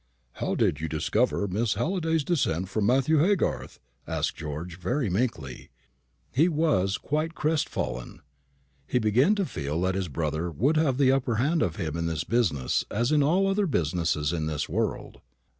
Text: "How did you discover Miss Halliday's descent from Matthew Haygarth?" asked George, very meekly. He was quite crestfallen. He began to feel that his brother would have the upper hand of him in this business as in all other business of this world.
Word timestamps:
"How 0.31 0.55
did 0.55 0.81
you 0.81 0.89
discover 0.89 1.47
Miss 1.47 1.75
Halliday's 1.75 2.23
descent 2.23 2.69
from 2.69 2.87
Matthew 2.87 3.19
Haygarth?" 3.19 3.77
asked 4.07 4.35
George, 4.35 4.79
very 4.79 5.11
meekly. 5.11 5.69
He 6.31 6.49
was 6.49 6.97
quite 6.97 7.35
crestfallen. 7.35 8.23
He 8.87 8.97
began 8.97 9.35
to 9.35 9.45
feel 9.45 9.79
that 9.81 9.93
his 9.93 10.07
brother 10.07 10.49
would 10.49 10.75
have 10.77 10.97
the 10.97 11.11
upper 11.11 11.35
hand 11.35 11.61
of 11.61 11.75
him 11.75 11.95
in 11.95 12.07
this 12.07 12.23
business 12.23 12.83
as 12.89 13.11
in 13.11 13.21
all 13.21 13.45
other 13.45 13.67
business 13.67 14.15
of 14.15 14.27
this 14.47 14.67
world. 14.67 15.21